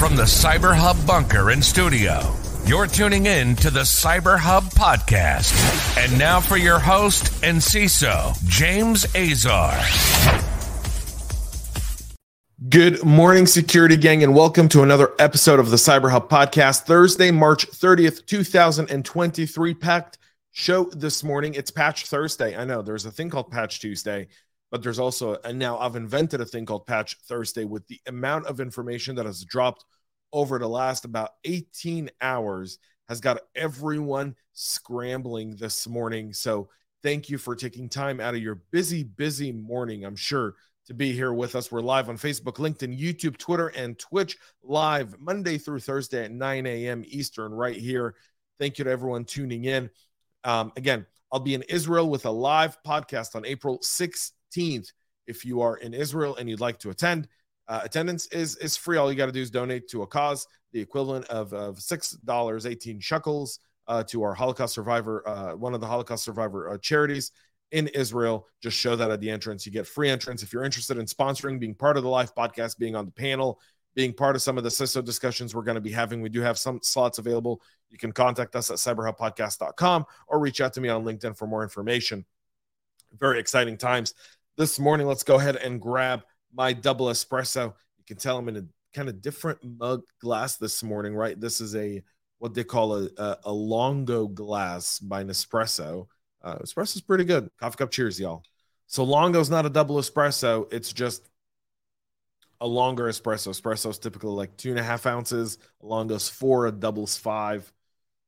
[0.00, 5.52] From the Cyber Hub bunker and studio, you're tuning in to the Cyber Hub podcast.
[6.02, 9.78] And now for your host and CISO, James Azar.
[12.70, 16.84] Good morning, security gang, and welcome to another episode of the Cyber Hub podcast.
[16.84, 19.74] Thursday, March 30th, 2023.
[19.74, 20.16] Packed
[20.50, 21.52] show this morning.
[21.52, 22.56] It's Patch Thursday.
[22.56, 24.28] I know there's a thing called Patch Tuesday,
[24.70, 28.46] but there's also, and now I've invented a thing called Patch Thursday with the amount
[28.46, 29.84] of information that has dropped
[30.32, 36.32] over the last about 18 hours has got everyone scrambling this morning.
[36.32, 36.68] So
[37.02, 40.04] thank you for taking time out of your busy, busy morning.
[40.04, 40.54] I'm sure
[40.86, 41.72] to be here with us.
[41.72, 46.66] We're live on Facebook, LinkedIn, YouTube, Twitter, and Twitch live Monday through Thursday at 9
[46.66, 47.02] a.m.
[47.06, 48.14] Eastern, right here.
[48.60, 49.90] Thank you to everyone tuning in.
[50.44, 54.32] Um, again, I'll be in Israel with a live podcast on April 16th.
[55.26, 57.28] If you are in Israel and you'd like to attend,
[57.68, 58.96] uh, attendance is is free.
[58.96, 62.12] All you got to do is donate to a cause, the equivalent of, of six
[62.12, 66.78] dollars eighteen shekels uh, to our Holocaust survivor, uh, one of the Holocaust survivor uh,
[66.78, 67.32] charities
[67.72, 68.46] in Israel.
[68.62, 69.66] Just show that at the entrance.
[69.66, 70.42] You get free entrance.
[70.42, 73.60] If you're interested in sponsoring, being part of the live podcast, being on the panel,
[73.94, 76.40] being part of some of the CISO discussions we're going to be having, we do
[76.40, 77.60] have some slots available.
[77.90, 81.62] You can contact us at cyberhubpodcast.com or reach out to me on LinkedIn for more
[81.62, 82.24] information.
[83.18, 84.14] Very exciting times.
[84.56, 87.66] This morning, let's go ahead and grab my double espresso.
[87.98, 91.40] You can tell I'm in a kind of different mug glass this morning, right?
[91.40, 92.02] This is a
[92.38, 96.06] what they call a, a, a Lungo glass by Nespresso.
[96.42, 97.50] Uh, espresso is pretty good.
[97.60, 98.42] Coffee cup cheers, y'all.
[98.86, 100.72] So Lungo is not a double espresso.
[100.72, 101.28] It's just
[102.60, 103.48] a longer espresso.
[103.48, 105.58] Espresso is typically like two and a half ounces.
[105.82, 107.70] A Lungo's four, a double's five.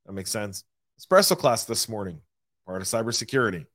[0.06, 0.64] That makes sense.
[1.00, 2.20] Espresso class this morning,
[2.66, 3.66] part of cybersecurity.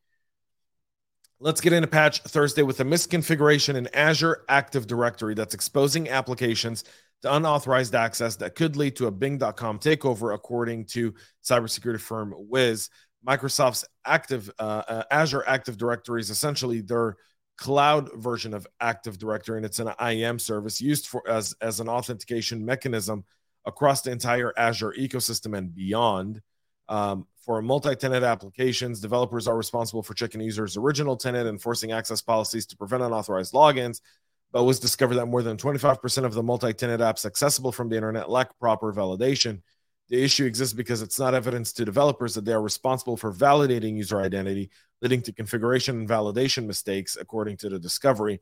[1.39, 6.83] Let's get into patch Thursday with a misconfiguration in Azure Active Directory that's exposing applications
[7.21, 12.89] to unauthorized access that could lead to a Bing.com takeover, according to cybersecurity firm Wiz.
[13.27, 17.17] Microsoft's Active uh, uh, Azure Active Directory is essentially their
[17.55, 21.87] cloud version of Active Directory, and it's an IAM service used for as as an
[21.87, 23.23] authentication mechanism
[23.63, 26.41] across the entire Azure ecosystem and beyond.
[26.89, 32.21] Um, for multi-tenant applications, developers are responsible for checking users' original tenant and forcing access
[32.21, 34.01] policies to prevent unauthorized logins.
[34.51, 38.29] But was discovered that more than 25% of the multi-tenant apps accessible from the internet
[38.29, 39.61] lack proper validation.
[40.09, 43.97] The issue exists because it's not evidence to developers that they are responsible for validating
[43.97, 44.69] user identity,
[45.01, 48.39] leading to configuration and validation mistakes, according to the discovery.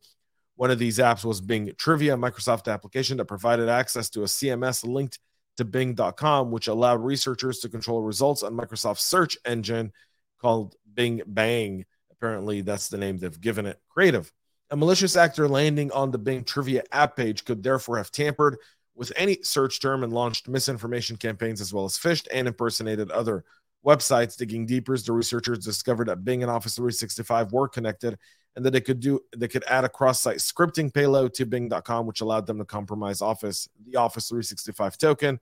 [0.58, 4.26] One of these apps was Bing Trivia, a Microsoft application that provided access to a
[4.26, 5.20] CMS linked
[5.58, 9.92] to Bing.com, which allowed researchers to control results on Microsoft's search engine
[10.40, 11.86] called Bing Bang.
[12.12, 13.80] Apparently, that's the name they've given it.
[13.90, 14.32] Creative.
[14.72, 18.58] A malicious actor landing on the Bing Trivia app page could therefore have tampered
[18.96, 23.44] with any search term and launched misinformation campaigns as well as phished and impersonated other
[23.86, 24.38] websites.
[24.38, 28.18] Digging deeper, the researchers discovered that Bing and Office 365 were connected
[28.56, 32.22] and that they could do they could add a cross-site scripting payload to Bing.com, which
[32.22, 35.40] allowed them to compromise Office the Office 365 token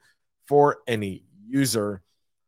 [0.47, 2.01] for any user.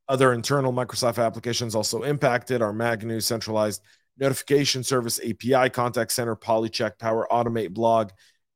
[0.08, 3.82] Other internal Microsoft applications also impacted our Magnu centralized
[4.18, 8.12] notification service API, contact center, PoliCheck, Power Automate blog,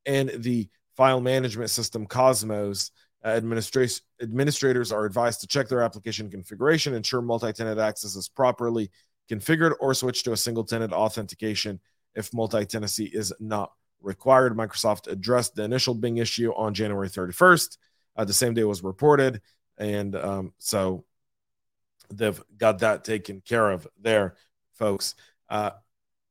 [0.05, 2.91] and the file management system Cosmos.
[3.25, 8.89] Uh, administrators, are advised to check their application configuration, ensure multi tenant access is properly
[9.29, 11.81] configured, or switch to a single tenant authentication
[12.15, 13.71] if multi tenancy is not
[14.01, 14.55] required.
[14.55, 17.77] Microsoft addressed the initial Bing issue on January 31st.
[18.15, 19.41] Uh, the same day was reported.
[19.77, 21.05] And um, so
[22.11, 24.35] they've got that taken care of there,
[24.73, 25.15] folks.
[25.49, 25.71] Uh,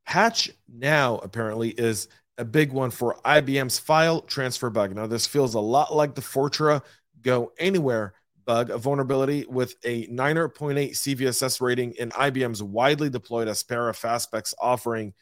[0.07, 4.95] patch now apparently is a big one for IBM's file transfer bug.
[4.95, 6.83] Now, this feels a lot like the Fortra
[7.21, 13.93] Go Anywhere bug, a vulnerability with a 9.8 CVSS rating in IBM's widely deployed Aspera
[13.93, 15.13] Faspex offering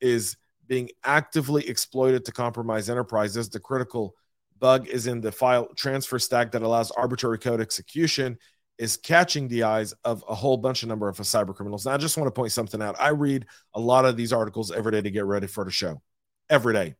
[0.00, 0.36] is
[0.66, 3.48] being actively exploited to compromise enterprises.
[3.48, 4.14] The critical
[4.58, 8.38] bug is in the file transfer stack that allows arbitrary code execution
[8.78, 11.84] is catching the eyes of a whole bunch of number of cyber criminals.
[11.84, 12.96] Now, I just want to point something out.
[13.00, 16.00] I read a lot of these articles every day to get ready for the show,
[16.48, 16.94] every day.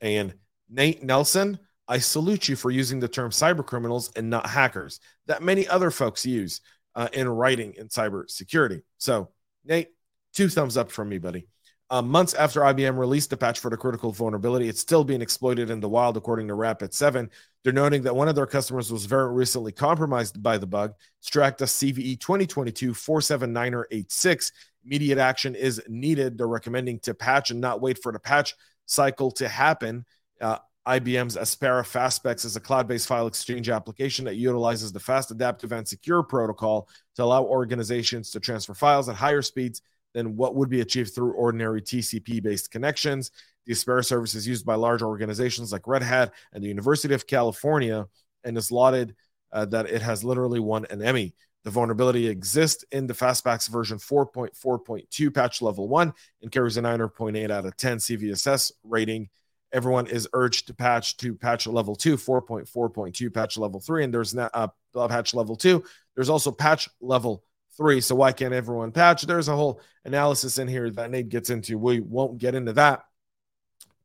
[0.00, 0.34] And
[0.70, 1.58] Nate Nelson,
[1.88, 5.90] I salute you for using the term cyber criminals and not hackers that many other
[5.90, 6.60] folks use
[6.94, 8.82] uh, in writing in cybersecurity.
[8.98, 9.30] So,
[9.64, 9.88] Nate,
[10.34, 11.48] two thumbs up from me, buddy.
[11.90, 15.70] Uh, months after IBM released the patch for the critical vulnerability, it's still being exploited
[15.70, 17.30] in the wild, according to Rapid7.
[17.64, 20.92] They're noting that one of their customers was very recently compromised by the bug.
[21.22, 24.52] Stracta CVE 2022 479er86.
[24.84, 26.36] Immediate action is needed.
[26.36, 28.54] They're recommending to patch and not wait for the patch
[28.84, 30.04] cycle to happen.
[30.40, 35.30] Uh, IBM's Aspera Faspex is a cloud based file exchange application that utilizes the fast,
[35.30, 39.82] adaptive, and secure protocol to allow organizations to transfer files at higher speeds
[40.18, 43.30] than what would be achieved through ordinary TCP based connections.
[43.66, 47.26] The Aspera service is used by large organizations like Red Hat and the University of
[47.26, 48.04] California
[48.42, 49.14] and is lauded
[49.52, 51.34] uh, that it has literally won an Emmy.
[51.62, 56.12] The vulnerability exists in the Faspex version 4.4.2 patch level 1
[56.42, 59.28] and carries a 9.8 out of 10 CVSS rating
[59.72, 64.34] everyone is urged to patch to patch level 2 4.4.2 patch level 3 and there's
[64.34, 64.68] not uh,
[65.08, 67.44] patch level 2 there's also patch level
[67.78, 69.22] 3 so why can't everyone patch?
[69.22, 71.78] There's a whole analysis in here that Nate gets into.
[71.78, 73.04] We won't get into that.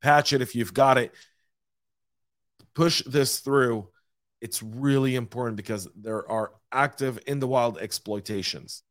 [0.02, 1.12] Patch it if you've got it.
[2.74, 3.90] Push this through.
[4.40, 8.84] It's really important because there are active in the wild exploitations.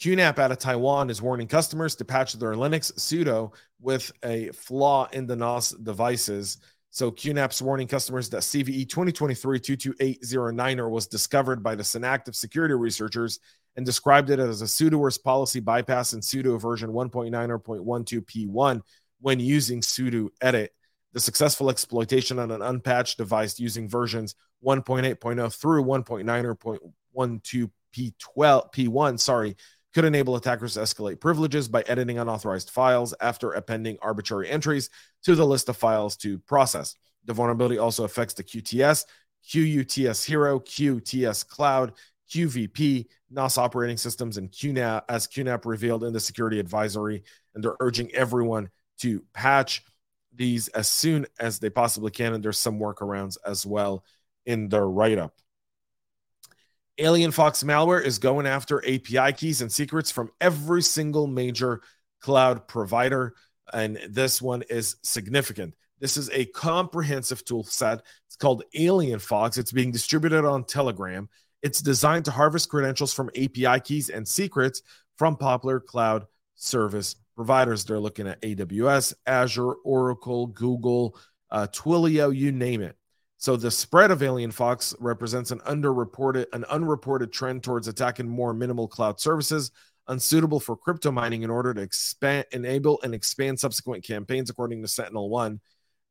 [0.00, 5.08] QNAP out of Taiwan is warning customers to patch their Linux sudo with a flaw
[5.12, 6.58] in the NAS devices.
[6.94, 13.40] So QNAP's warning customers that CVE 2023-22809 was discovered by the Synacktiv security researchers
[13.74, 18.80] and described it as a sudoers policy bypass in sudo version 1.9.12p1
[19.20, 20.72] when using sudo edit.
[21.14, 29.56] The successful exploitation on an unpatched device using versions 1.8.0 through 1.9.12 P12 P1 sorry
[29.94, 34.90] could enable attackers to escalate privileges by editing unauthorized files after appending arbitrary entries
[35.22, 36.96] to the list of files to process.
[37.24, 39.04] The vulnerability also affects the QTS,
[39.48, 41.92] QUTS Hero, QTS Cloud,
[42.30, 47.22] QVP, NAS operating systems, and QNAP, as QNAP revealed in the security advisory.
[47.54, 49.84] And they're urging everyone to patch
[50.34, 52.34] these as soon as they possibly can.
[52.34, 54.04] And there's some workarounds as well
[54.46, 55.34] in their write up.
[56.98, 61.82] Alien Fox malware is going after API keys and secrets from every single major
[62.20, 63.34] cloud provider.
[63.72, 65.74] And this one is significant.
[66.00, 68.02] This is a comprehensive tool set.
[68.26, 69.58] It's called Alien Fox.
[69.58, 71.28] It's being distributed on Telegram.
[71.62, 74.82] It's designed to harvest credentials from API keys and secrets
[75.16, 77.84] from popular cloud service providers.
[77.84, 81.16] They're looking at AWS, Azure, Oracle, Google,
[81.50, 82.96] uh, Twilio, you name it.
[83.44, 88.54] So the spread of Alien Fox represents an underreported, an unreported trend towards attacking more
[88.54, 89.70] minimal cloud services,
[90.08, 94.88] unsuitable for crypto mining in order to expand, enable, and expand subsequent campaigns, according to
[94.88, 95.60] Sentinel One.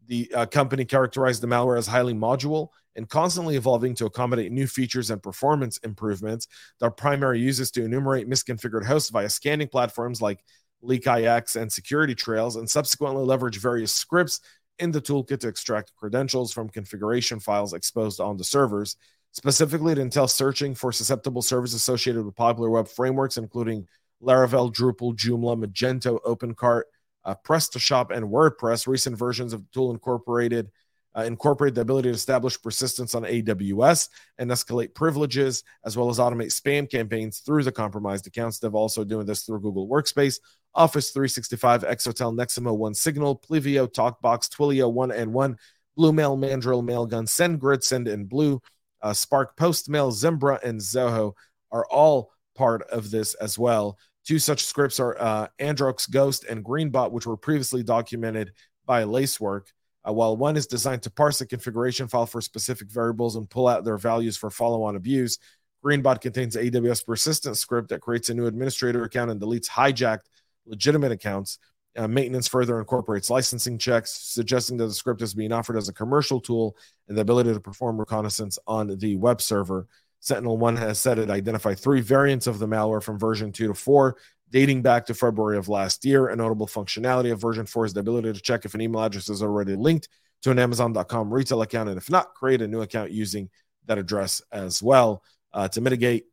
[0.06, 4.68] The uh, company characterized the malware as highly modular and constantly evolving to accommodate new
[4.68, 6.48] features and performance improvements.
[6.80, 10.44] Their primary use is to enumerate misconfigured hosts via scanning platforms like
[10.84, 14.40] LeakIX and security trails, and subsequently leverage various scripts
[14.80, 18.98] in the toolkit to extract credentials from configuration files exposed on the servers.
[19.32, 23.88] Specifically, it entails searching for susceptible servers associated with popular web frameworks, including
[24.22, 26.84] Laravel, Drupal, Joomla, Magento, OpenCart,
[27.26, 28.88] uh, PrestaShop, and WordPress.
[28.88, 30.70] Recent versions of the tool incorporated
[31.16, 36.20] uh, incorporate the ability to establish persistence on AWS and escalate privileges, as well as
[36.20, 38.60] automate spam campaigns through the compromised accounts.
[38.60, 40.40] They've also doing this through Google Workspace,
[40.76, 45.58] Office 365, Exotel, Nexmo, One Signal, Plivo, TokBox, Twilio, One and One,
[45.98, 48.60] Bluemail, Mandrill, Mailgun, SendGrid, Sendinblue,
[49.02, 51.34] uh, Spark, Postmail, Zimbra, and Zoho
[51.72, 53.98] are all part of this as well.
[54.26, 58.54] Two such scripts are uh, Androx Ghost and Greenbot, which were previously documented
[58.86, 59.72] by Lacework.
[60.08, 63.68] Uh, while one is designed to parse a configuration file for specific variables and pull
[63.68, 65.40] out their values for follow on abuse,
[65.84, 70.26] Greenbot contains AWS persistent script that creates a new administrator account and deletes hijacked
[70.66, 71.60] legitimate accounts.
[71.96, 75.94] Uh, maintenance further incorporates licensing checks, suggesting that the script is being offered as a
[75.94, 76.76] commercial tool
[77.08, 79.88] and the ability to perform reconnaissance on the web server.
[80.20, 83.74] Sentinel One has said it identified three variants of the malware from version 2 to
[83.74, 84.16] 4,
[84.54, 86.28] dating back to February of last year.
[86.28, 89.28] A notable functionality of version 4 is the ability to check if an email address
[89.28, 90.08] is already linked
[90.44, 93.50] to an Amazon.com retail account, and if not, create a new account using
[93.88, 95.24] that address as well.
[95.52, 96.26] Uh, to mitigate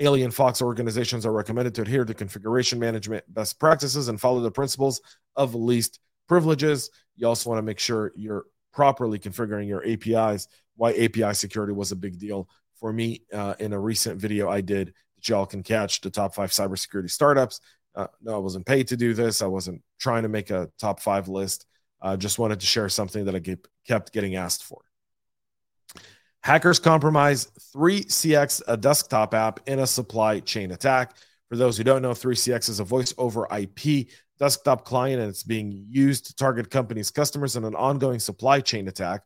[0.00, 4.50] Alien Fox organizations are recommended to adhere to configuration management best practices and follow the
[4.50, 5.00] principles
[5.36, 6.90] of least privileges.
[7.16, 10.48] You also want to make sure you're properly configuring your APIs.
[10.76, 14.60] Why API security was a big deal for me uh, in a recent video I
[14.60, 17.60] did that y'all can catch the top five cybersecurity startups.
[17.94, 19.42] Uh, no, I wasn't paid to do this.
[19.42, 21.66] I wasn't trying to make a top five list.
[22.00, 24.82] I uh, just wanted to share something that I get, kept getting asked for.
[26.42, 31.16] Hackers compromise 3CX, a desktop app, in a supply chain attack.
[31.48, 34.08] For those who don't know, 3CX is a voice over IP
[34.38, 38.86] desktop client and it's being used to target companies' customers in an ongoing supply chain
[38.86, 39.22] attack.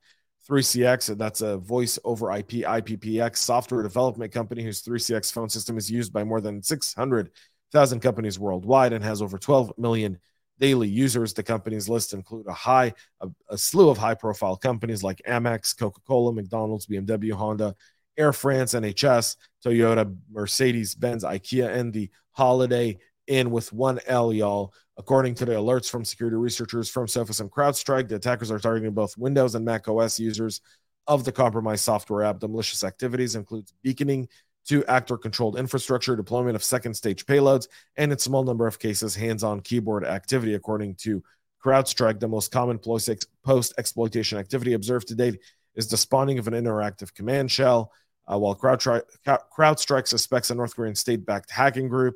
[0.49, 5.79] 3CX, and that's a voice over IP IPPX software development company whose 3CX phone system
[5.79, 10.19] is used by more than 600,000 companies worldwide and has over 12 million
[10.59, 11.33] daily users.
[11.33, 16.33] The company's list include a high, a, a slew of high-profile companies like Amex, Coca-Cola,
[16.33, 17.75] McDonald's, BMW, Honda,
[18.17, 24.73] Air France, NHS, Toyota, Mercedes Benz, IKEA, and the Holiday Inn with one L, y'all.
[24.99, 28.93] According to the alerts from security researchers from Sophos and CrowdStrike, the attackers are targeting
[28.93, 30.61] both Windows and Mac OS users
[31.07, 32.41] of the compromised software app.
[32.41, 34.29] The malicious activities includes beaconing
[34.67, 39.15] to actor controlled infrastructure, deployment of second stage payloads, and in small number of cases,
[39.15, 40.55] hands on keyboard activity.
[40.55, 41.23] According to
[41.65, 45.41] CrowdStrike, the most common post exploitation activity observed to date
[45.75, 47.93] is the spawning of an interactive command shell.
[48.31, 52.15] Uh, while CrowdStrike, CrowdStrike suspects a North Korean state backed hacking group,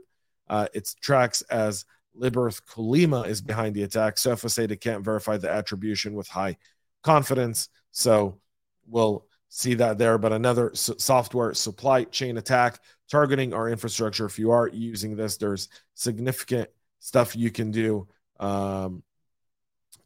[0.49, 1.85] uh, its tracks as
[2.15, 4.19] Labyrinth Chollima is behind the attack.
[4.19, 6.57] Say they can't verify the attribution with high
[7.03, 7.69] confidence.
[7.93, 8.41] So
[8.87, 10.19] we'll see that there.
[10.19, 14.27] But another s- software supply chain attack targeting our infrastructure.
[14.27, 18.09] If you are using this, there's significant stuff you can do
[18.41, 19.03] um,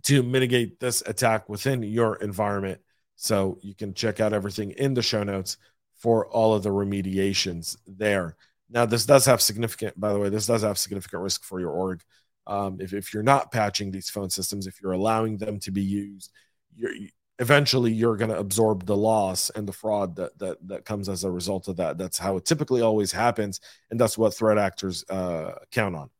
[0.03, 2.81] to mitigate this attack within your environment.
[3.17, 5.59] So you can check out everything in the show notes
[5.97, 8.37] for all of the remediations there.
[8.71, 11.71] Now, this does have significant, by the way, this does have significant risk for your
[11.71, 12.03] org.
[12.47, 15.83] Um, if, if you're not patching these phone systems, if you're allowing them to be
[15.83, 16.31] used,
[16.75, 16.93] you're,
[17.39, 21.25] eventually you're going to absorb the loss and the fraud that, that that comes as
[21.25, 21.99] a result of that.
[21.99, 23.61] That's how it typically always happens,
[23.91, 26.11] and that's what threat actors uh, count on.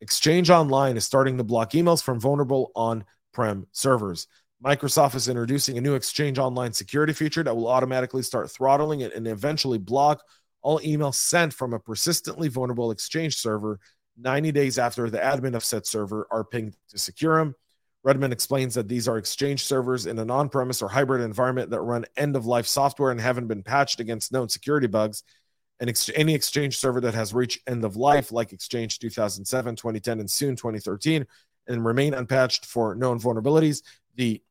[0.00, 4.26] Exchange Online is starting to block emails from vulnerable on-prem servers.
[4.64, 9.14] Microsoft is introducing a new Exchange Online security feature that will automatically start throttling it
[9.14, 10.22] and eventually block
[10.66, 13.78] all emails sent from a persistently vulnerable Exchange server
[14.18, 17.54] 90 days after the admin of said server are pinged to secure them.
[18.02, 21.80] Redmond explains that these are Exchange servers in an on premise or hybrid environment that
[21.82, 25.22] run end of life software and haven't been patched against known security bugs.
[25.78, 30.18] And ex- any Exchange server that has reached end of life, like Exchange 2007, 2010,
[30.18, 31.24] and soon 2013,
[31.68, 33.82] and remain unpatched for known vulnerabilities,
[34.16, 34.42] the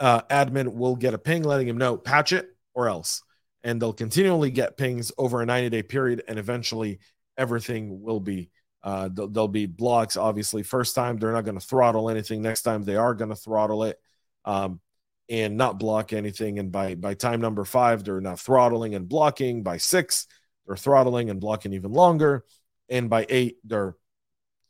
[0.00, 3.22] uh, admin will get a ping letting him know patch it or else
[3.64, 6.98] and they'll continually get pings over a 90 day period and eventually
[7.36, 8.50] everything will be
[8.82, 10.16] uh, there'll, there'll, be blocks.
[10.16, 12.42] Obviously first time they're not going to throttle anything.
[12.42, 14.00] Next time they are going to throttle it
[14.44, 14.80] um,
[15.28, 16.58] and not block anything.
[16.58, 19.62] And by by time number five they're now throttling and blocking.
[19.62, 20.26] By six
[20.66, 22.44] they're throttling and blocking even longer.
[22.88, 23.94] And by eight they're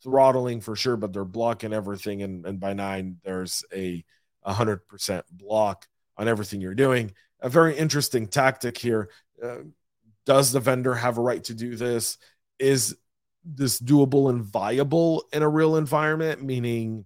[0.02, 2.22] throttling for sure but they're blocking everything.
[2.22, 4.04] And, and by nine there's a
[4.46, 5.86] 100% block
[6.18, 9.10] on everything you're doing a very interesting tactic here.
[9.42, 9.58] Uh,
[10.24, 12.16] does the vendor have a right to do this?
[12.58, 12.96] Is
[13.44, 16.42] this doable and viable in a real environment?
[16.42, 17.04] Meaning,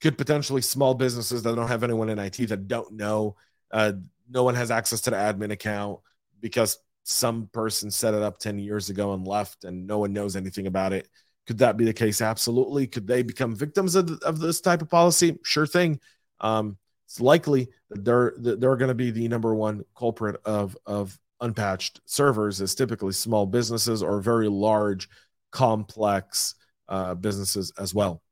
[0.00, 3.36] could potentially small businesses that don't have anyone in IT that don't know,
[3.70, 3.92] uh,
[4.28, 6.00] no one has access to the admin account
[6.40, 10.36] because some person set it up 10 years ago and left and no one knows
[10.36, 11.08] anything about it.
[11.46, 12.22] Could that be the case?
[12.22, 12.86] Absolutely.
[12.86, 15.38] Could they become victims of, of this type of policy?
[15.42, 16.00] Sure thing.
[16.40, 20.76] Um, it's likely that they're that they're going to be the number one culprit of
[20.86, 25.08] of unpatched servers is typically small businesses or very large
[25.50, 26.54] complex
[26.88, 28.22] uh, businesses as well.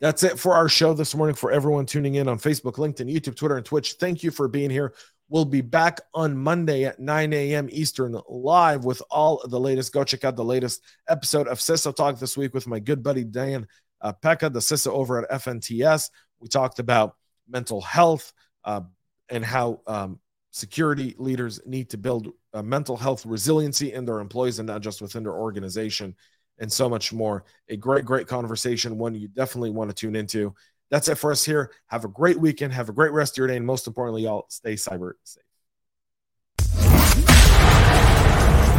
[0.00, 1.34] That's it for our show this morning.
[1.34, 4.70] For everyone tuning in on facebook linkedin youtube twitter and twitch thank you for being
[4.70, 4.94] here.
[5.28, 9.92] We'll be back on monday at 9 a.m eastern live with all the latest.
[9.92, 13.24] Go check out the latest episode of CISO talk this week with my good buddy
[13.24, 13.66] dan
[14.02, 16.10] uh, Pekka, the CISO over at fnts
[16.40, 17.16] we talked about
[17.48, 18.32] mental health,
[18.64, 18.82] uh,
[19.28, 20.18] and how um,
[20.50, 22.32] security leaders need to build
[22.62, 26.14] mental health resiliency in their employees and not just within their organization,
[26.58, 27.44] and so much more.
[27.68, 30.54] A great, great conversation, one you definitely want to tune into.
[30.90, 31.72] That's it for us here.
[31.86, 32.74] Have a great weekend.
[32.74, 33.56] Have a great rest of your day.
[33.56, 35.42] And most importantly, y'all stay cyber safe.